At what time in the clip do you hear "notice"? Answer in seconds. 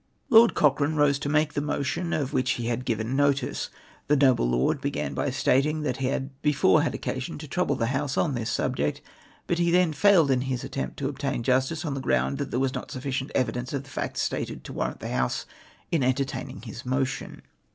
3.15-3.69